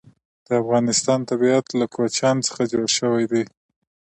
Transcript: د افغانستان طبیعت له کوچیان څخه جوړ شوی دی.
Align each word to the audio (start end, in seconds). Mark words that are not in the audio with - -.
د 0.45 0.47
افغانستان 0.61 1.19
طبیعت 1.31 1.65
له 1.79 1.85
کوچیان 1.95 2.37
څخه 2.47 2.61
جوړ 2.71 2.85
شوی 2.97 3.25
دی. 3.31 3.43